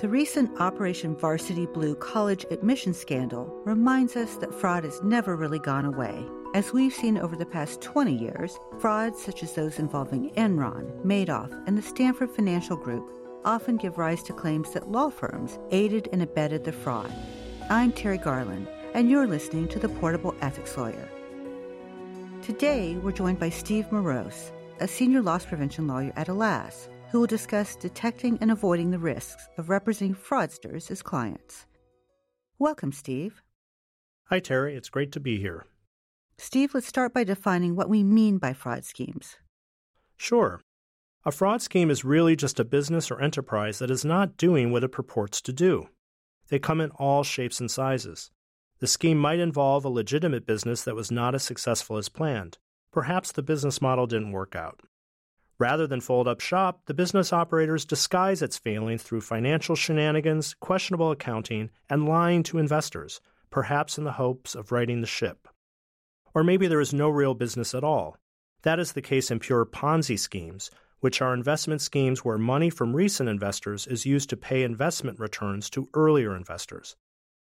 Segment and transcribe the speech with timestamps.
[0.00, 5.58] The recent Operation Varsity Blue college admission scandal reminds us that fraud has never really
[5.58, 6.24] gone away.
[6.54, 11.52] As we've seen over the past 20 years, frauds such as those involving Enron, Madoff,
[11.66, 13.12] and the Stanford Financial Group
[13.44, 17.12] often give rise to claims that law firms aided and abetted the fraud.
[17.68, 21.10] I'm Terri Garland, and you're listening to The Portable Ethics Lawyer.
[22.40, 27.26] Today, we're joined by Steve Merouse, a senior loss prevention lawyer at ALAS who will
[27.26, 31.66] discuss detecting and avoiding the risks of representing fraudsters as clients.
[32.58, 33.42] Welcome, Steve.
[34.24, 34.76] Hi, Terri.
[34.76, 35.66] It's great to be here.
[36.38, 39.36] Steve, let's start by defining what we mean by fraud schemes.
[40.16, 40.60] Sure.
[41.24, 44.84] A fraud scheme is really just a business or enterprise that is not doing what
[44.84, 45.88] it purports to do.
[46.48, 48.30] They come in all shapes and sizes.
[48.78, 52.56] The scheme might involve a legitimate business that was not as successful as planned.
[52.92, 54.80] Perhaps the business model didn't work out.
[55.60, 61.10] Rather than fold up shop, the business operators disguise its failing through financial shenanigans, questionable
[61.10, 65.46] accounting, and lying to investors, perhaps in the hopes of righting the ship.
[66.34, 68.16] Or maybe there is no real business at all.
[68.62, 72.96] That is the case in pure Ponzi schemes, which are investment schemes where money from
[72.96, 76.96] recent investors is used to pay investment returns to earlier investors.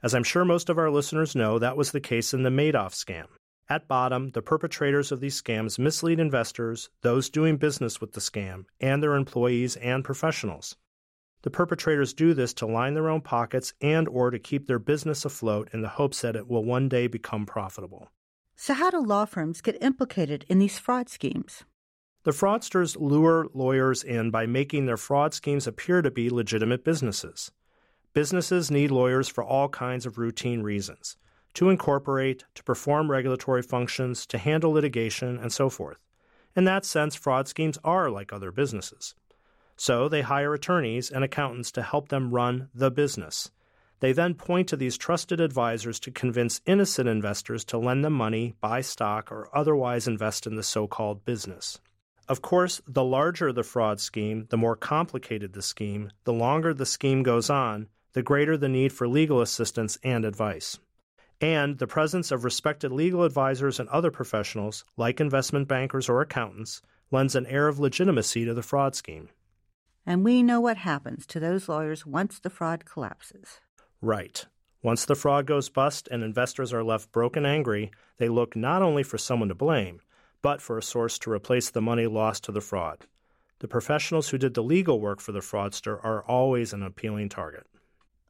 [0.00, 2.94] As I'm sure most of our listeners know, that was the case in the Madoff
[2.94, 3.26] scam.
[3.68, 8.66] At bottom, the perpetrators of these scams mislead investors, those doing business with the scam,
[8.80, 10.76] and their employees and professionals.
[11.42, 15.24] The perpetrators do this to line their own pockets and or to keep their business
[15.24, 18.08] afloat in the hopes that it will one day become profitable.
[18.54, 21.64] So how do law firms get implicated in these fraud schemes?
[22.22, 27.50] The fraudsters lure lawyers in by making their fraud schemes appear to be legitimate businesses.
[28.12, 31.16] Businesses need lawyers for all kinds of routine reasons
[31.56, 35.98] to incorporate, to perform regulatory functions, to handle litigation, and so forth.
[36.54, 39.14] In that sense, fraud schemes are like other businesses.
[39.74, 43.50] So they hire attorneys and accountants to help them run the business.
[44.00, 48.54] They then point to these trusted advisors to convince innocent investors to lend them money,
[48.60, 51.80] buy stock, or otherwise invest in the so called business.
[52.28, 56.84] Of course, the larger the fraud scheme, the more complicated the scheme, the longer the
[56.84, 60.78] scheme goes on, the greater the need for legal assistance and advice
[61.40, 66.82] and the presence of respected legal advisors and other professionals, like investment bankers or accountants,
[67.10, 69.28] lends an air of legitimacy to the fraud scheme.
[70.04, 73.60] And we know what happens to those lawyers once the fraud collapses.
[74.00, 74.46] Right.
[74.82, 78.82] Once the fraud goes bust and investors are left broke and angry, they look not
[78.82, 80.00] only for someone to blame,
[80.42, 83.06] but for a source to replace the money lost to the fraud.
[83.58, 87.66] The professionals who did the legal work for the fraudster are always an appealing target.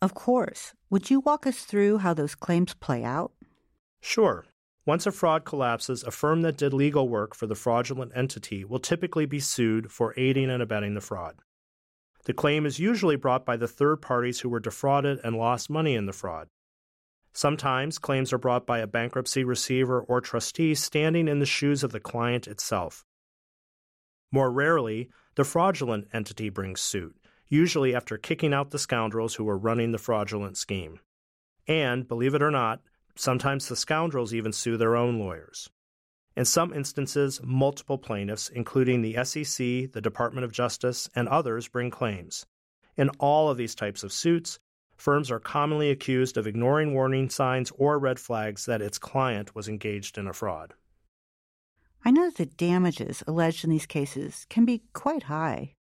[0.00, 0.74] Of course.
[0.90, 3.32] Would you walk us through how those claims play out?
[4.00, 4.46] Sure.
[4.86, 8.78] Once a fraud collapses, a firm that did legal work for the fraudulent entity will
[8.78, 11.36] typically be sued for aiding and abetting the fraud.
[12.24, 15.94] The claim is usually brought by the third parties who were defrauded and lost money
[15.94, 16.48] in the fraud.
[17.32, 21.92] Sometimes claims are brought by a bankruptcy receiver or trustee standing in the shoes of
[21.92, 23.04] the client itself.
[24.32, 27.16] More rarely, the fraudulent entity brings suit,
[27.48, 31.00] usually after kicking out the scoundrels who were running the fraudulent scheme.
[31.66, 32.80] And, believe it or not,
[33.16, 35.68] sometimes the scoundrels even sue their own lawyers.
[36.36, 41.90] In some instances, multiple plaintiffs, including the SEC, the Department of Justice, and others, bring
[41.90, 42.46] claims.
[42.96, 44.58] In all of these types of suits,
[44.96, 49.68] firms are commonly accused of ignoring warning signs or red flags that its client was
[49.68, 50.74] engaged in a fraud.
[52.04, 55.74] I know that the damages alleged in these cases can be quite high.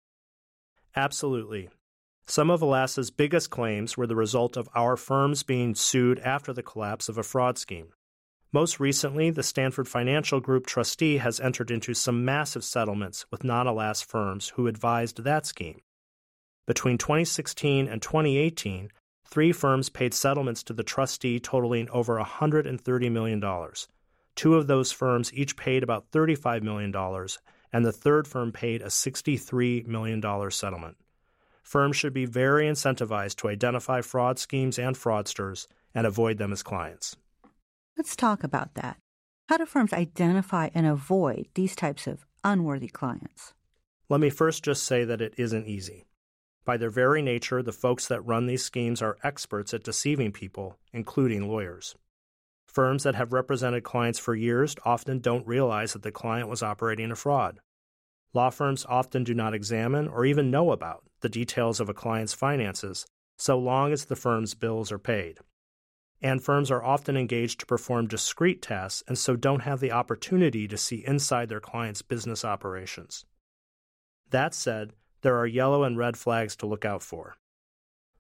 [0.97, 1.69] Absolutely.
[2.27, 6.63] Some of ALAS's biggest claims were the result of our firms being sued after the
[6.63, 7.89] collapse of a fraud scheme.
[8.53, 13.67] Most recently, the Stanford Financial Group trustee has entered into some massive settlements with non
[13.67, 15.81] ALAS firms who advised that scheme.
[16.67, 18.91] Between 2016 and 2018,
[19.27, 23.43] three firms paid settlements to the trustee totaling over $130 million.
[24.37, 26.93] Two of those firms each paid about $35 million,
[27.75, 30.23] and the third firm paid a $63 million
[30.53, 30.97] settlement.
[31.65, 36.63] Firms should be very incentivized to identify fraud schemes and fraudsters and avoid them as
[36.63, 37.17] clients.
[37.97, 38.99] Let's talk about that.
[39.49, 43.55] How do firms identify and avoid these types of unworthy clients?
[44.09, 46.05] Let me first just say that it isn't easy.
[46.65, 50.79] By their very nature, the folks that run these schemes are experts at deceiving people,
[50.93, 51.97] including lawyers.
[52.75, 57.13] Firms that have represented clients for years often don't realize that the client was operating
[57.13, 57.61] a fraud.
[58.33, 62.35] Law firms often do not examine or even know about the details of a client's
[62.35, 63.07] finances
[63.39, 65.39] so long as the firm's bills are paid.
[66.21, 70.67] And firms are often engaged to perform discrete tasks and so don't have the opportunity
[70.67, 73.25] to see inside their client's business operations.
[74.31, 77.37] That said, there are yellow and red flags to look out for.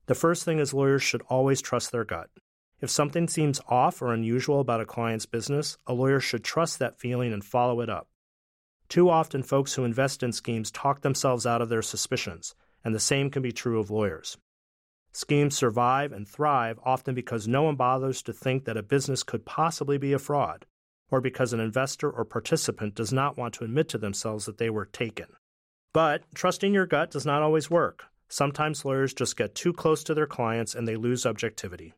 [0.06, 2.30] The first thing is lawyers should always trust their gut.
[2.84, 7.00] If something seems off or unusual about a client's business, a lawyer should trust that
[7.00, 8.08] feeling and follow it up.
[8.90, 12.54] Too often, folks who invest in schemes talk themselves out of their suspicions,
[12.84, 14.36] and the same can be true of lawyers.
[15.12, 19.46] Schemes survive and thrive often because no one bothers to think that a business could
[19.46, 20.66] possibly be a fraud,
[21.10, 24.68] or because an investor or participant does not want to admit to themselves that they
[24.68, 25.28] were taken.
[25.94, 28.04] But trusting your gut does not always work.
[28.28, 31.94] Sometimes lawyers just get too close to their clients and they lose objectivity.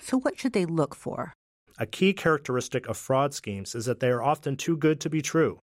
[0.00, 1.34] So, what should they look for?
[1.78, 5.22] A key characteristic of fraud schemes is that they are often too good to be
[5.22, 5.60] true.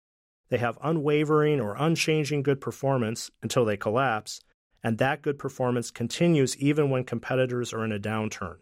[0.49, 4.41] They have unwavering or unchanging good performance until they collapse,
[4.83, 8.59] and that good performance continues even when competitors are in a downturn.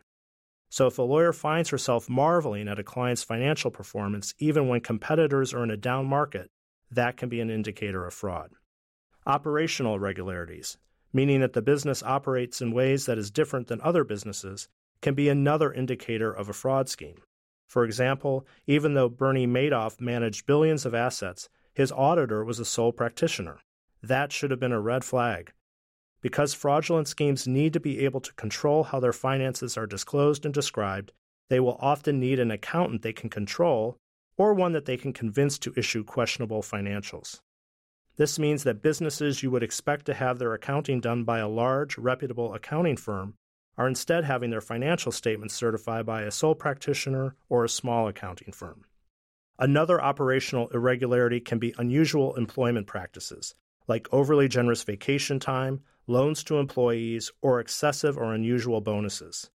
[0.71, 5.53] So, if a lawyer finds herself marveling at a client's financial performance even when competitors
[5.53, 6.51] are in a down market,
[6.91, 8.51] that can be an indicator of fraud.
[9.27, 10.79] Operational irregularities,
[11.13, 14.69] meaning that the business operates in ways that is different than other businesses,
[15.05, 17.21] can be another indicator of a fraud scheme.
[17.69, 22.91] For example, even though Bernie Madoff managed billions of assets, his auditor was a sole
[22.91, 23.59] practitioner.
[24.03, 25.53] That should have been a red flag.
[26.23, 30.55] Because fraudulent schemes need to be able to control how their finances are disclosed and
[30.55, 31.13] described,
[31.51, 33.99] they will often need an accountant they can control
[34.39, 37.41] or one that they can convince to issue questionable financials.
[38.17, 41.99] This means that businesses you would expect to have their accounting done by a large,
[41.99, 43.35] reputable accounting firm
[43.77, 48.53] are instead having their financial statements certified by a sole practitioner or a small accounting
[48.53, 48.85] firm.
[49.59, 53.55] Another operational irregularity can be unusual employment practices,
[53.87, 59.51] like overly generous vacation time, loans to employees, or excessive or unusual bonuses.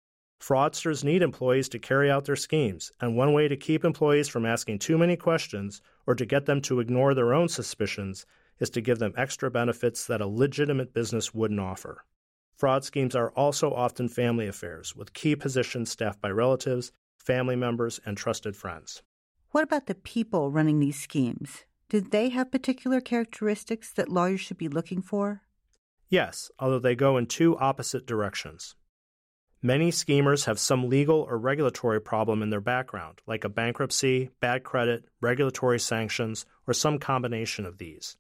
[0.42, 4.46] Fraudsters need employees to carry out their schemes, and one way to keep employees from
[4.46, 8.26] asking too many questions or to get them to ignore their own suspicions
[8.60, 12.04] is to give them extra benefits that a legitimate business wouldn't offer.
[12.56, 18.00] Fraud schemes are also often family affairs, with key positions staffed by relatives, family members,
[18.06, 19.04] and trusted friends.
[19.52, 21.66] What about the people running these schemes?
[21.90, 25.42] Do they have particular characteristics that lawyers should be looking for?
[26.10, 28.76] Yes, although they go in two opposite directions.
[29.62, 34.64] Many schemers have some legal or regulatory problem in their background, like a bankruptcy, bad
[34.64, 38.16] credit, regulatory sanctions, or some combination of these.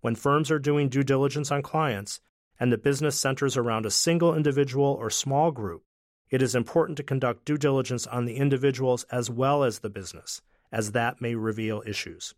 [0.00, 2.20] When firms are doing due diligence on clients,
[2.58, 5.84] and the business centers around a single individual or small group,
[6.30, 10.42] it is important to conduct due diligence on the individuals as well as the business,
[10.70, 12.34] as that may reveal issues.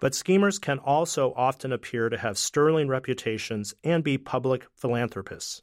[0.00, 5.62] But schemers can also often appear to have sterling reputations and be public philanthropists.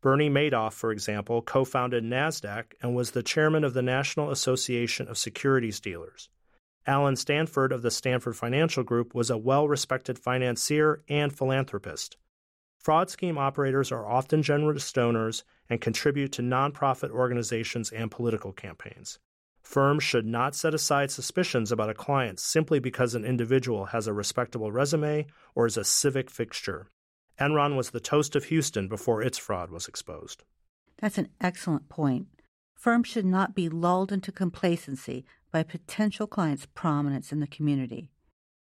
[0.00, 5.08] Bernie Madoff, for example, co founded NASDAQ and was the chairman of the National Association
[5.08, 6.28] of Securities Dealers.
[6.86, 12.18] Allen Stanford of the Stanford Financial Group was a well respected financier and philanthropist.
[12.84, 19.18] Fraud scheme operators are often generous donors and contribute to nonprofit organizations and political campaigns.
[19.62, 24.12] Firms should not set aside suspicions about a client simply because an individual has a
[24.12, 26.90] respectable resume or is a civic fixture.
[27.40, 30.42] Enron was the toast of Houston before its fraud was exposed.
[30.98, 32.26] That's an excellent point.
[32.74, 38.10] Firms should not be lulled into complacency by potential clients' prominence in the community.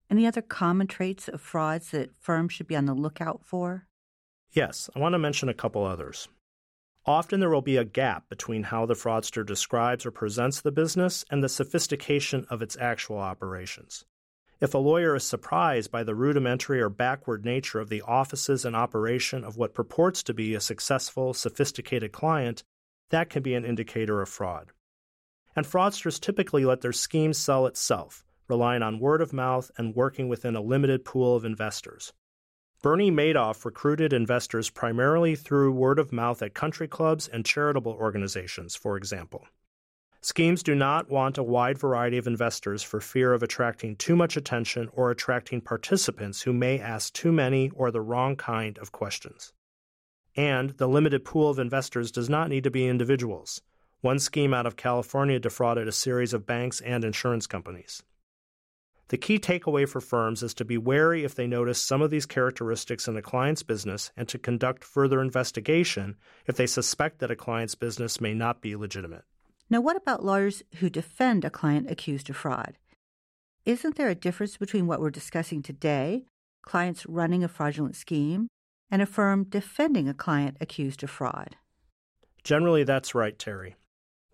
[0.09, 3.89] Any other common traits of frauds that firms should be on the lookout for?
[4.55, 6.29] Yes, I want to mention a couple others.
[7.06, 11.25] Often there will be a gap between how the fraudster describes or presents the business
[11.29, 14.05] and the sophistication of its actual operations.
[14.61, 18.77] If a lawyer is surprised by the rudimentary or backward nature of the offices and
[18.77, 22.63] operation of what purports to be a successful, sophisticated client,
[23.11, 24.70] that can be an indicator of fraud.
[25.56, 30.29] And fraudsters typically let their scheme sell itself, relying on word of mouth and working
[30.29, 32.13] within a limited pool of investors.
[32.84, 38.76] Bernie Madoff recruited investors primarily through word of mouth at country clubs and charitable organizations,
[38.76, 39.46] for example.
[40.20, 44.36] Schemes do not want a wide variety of investors for fear of attracting too much
[44.36, 49.55] attention or attracting participants who may ask too many or the wrong kind of questions.
[50.36, 53.62] And the limited pool of investors does not need to be individuals.
[54.03, 58.03] One scheme out of California defrauded a series of banks and insurance companies.
[59.08, 62.25] The key takeaway for firms is to be wary if they notice some of these
[62.25, 67.37] characteristics in a client's business and to conduct further investigation if they suspect that a
[67.37, 69.25] client's business may not be legitimate.
[69.69, 72.79] Now, what about lawyers who defend a client accused of fraud?
[73.67, 76.25] Isn't there a difference between what we're discussing today,
[76.63, 78.49] clients running a fraudulent scheme,
[78.91, 81.56] and a firm defending a client accused of fraud?
[82.43, 83.75] Generally, that's right, Terri.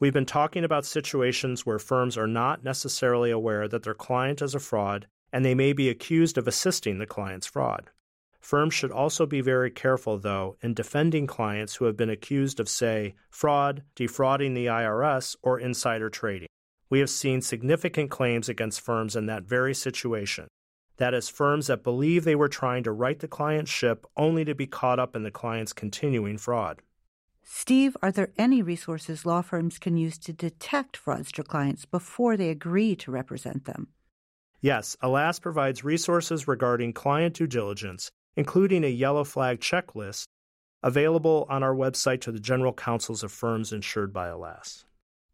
[0.01, 4.55] We've been talking about situations where firms are not necessarily aware that their client is
[4.55, 7.91] a fraud and they may be accused of assisting the client's fraud.
[8.41, 12.69] Firms should also be very careful, though, in defending clients who have been accused of,
[12.71, 16.49] say, fraud, defrauding the IRS, or insider trading.
[16.89, 20.49] We have seen significant claims against firms in that very situation.
[20.97, 24.55] That is, firms that believe they were trying to right the client's ship only to
[24.55, 26.81] be caught up in the client's continuing fraud.
[27.53, 32.49] Steve, are there any resources law firms can use to detect fraudster clients before they
[32.49, 33.89] agree to represent them?
[34.61, 40.27] Yes, ALAS provides resources regarding client due diligence including a yellow flag checklist
[40.83, 44.85] available on our website to the general counsels of firms insured by ALAS.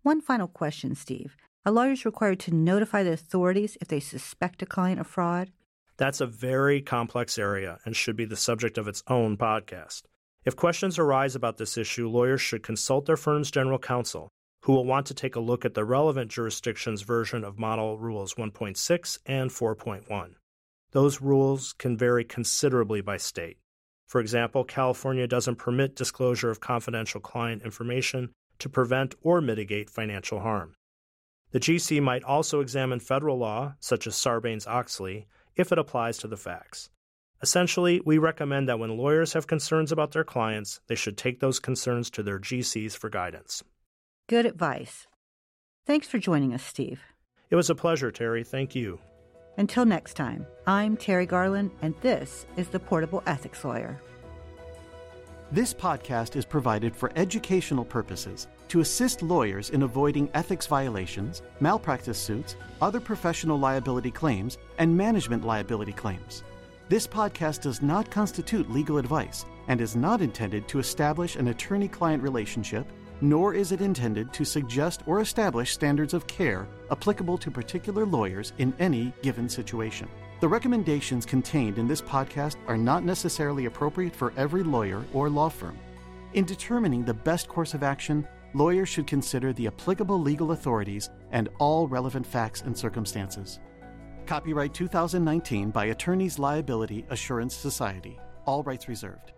[0.02, 1.36] One final question, Steve.
[1.64, 5.50] Are lawyers required to notify the authorities if they suspect a client of fraud?
[5.98, 10.02] That's a very complex area and should be the subject of its own podcast.
[10.46, 14.28] If questions arise about this issue, lawyers should consult their firm's general counsel,
[14.62, 18.34] who will want to take a look at the relevant jurisdiction's version of Model Rules
[18.34, 20.34] 1.6 and 4.1.
[20.92, 23.58] Those rules can vary considerably by state.
[24.06, 30.38] For example, California doesn't permit disclosure of confidential client information to prevent or mitigate financial
[30.38, 30.74] harm.
[31.50, 35.26] The GC might also examine federal law, such as Sarbanes Oxley,
[35.56, 36.88] if it applies to the facts.
[37.42, 41.58] Essentially, we recommend that when lawyers have concerns about their clients, they should take those
[41.58, 43.62] concerns to their GCs for guidance.
[44.28, 45.06] Good advice.
[45.86, 47.00] Thanks for joining us, Steve.
[47.50, 48.46] It was a pleasure, Terri.
[48.46, 48.98] Thank you.
[49.58, 54.00] Until next time, I'm Terri Garland, and this is the Portable Ethics Lawyer.
[55.52, 62.18] This podcast is provided for educational purposes to assist lawyers in avoiding ethics violations, malpractice
[62.18, 66.42] suits, other professional liability claims, and management liability claims.
[66.88, 71.88] This podcast does not constitute legal advice and is not intended to establish an attorney
[71.88, 72.86] client relationship
[73.20, 78.52] nor is it intended to suggest or establish standards of care applicable to particular lawyers
[78.58, 80.08] in any given situation.
[80.40, 85.48] The recommendations contained in this podcast are not necessarily appropriate for every lawyer or law
[85.48, 85.78] firm.
[86.34, 91.48] In determining the best course of action, lawyers should consider the applicable legal authorities and
[91.58, 93.60] all relevant facts and circumstances.
[94.26, 98.18] Copyright 2019 by Attorneys Liability Assurance Society.
[98.44, 99.32] All rights reserved.